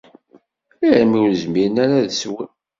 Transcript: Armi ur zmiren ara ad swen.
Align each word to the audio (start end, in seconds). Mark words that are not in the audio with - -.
Armi 0.93 1.17
ur 1.25 1.33
zmiren 1.41 1.75
ara 1.83 1.95
ad 2.03 2.11
swen. 2.21 2.49